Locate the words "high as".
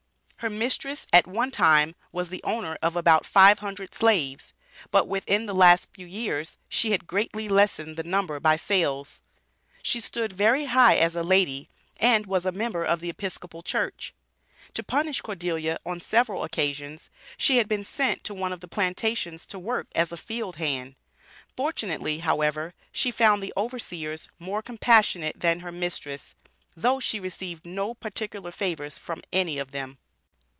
10.65-11.15